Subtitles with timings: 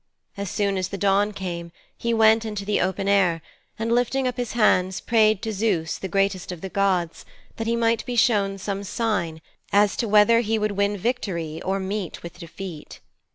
[0.35, 3.39] As soon as the dawn came, he went into the open air
[3.77, 7.23] and, lifting up his hands, prayed to Zeus, the greatest of the gods,
[7.57, 9.41] that he might be shown some sign,
[9.71, 12.99] as to whether he would win victory or meet with defeat.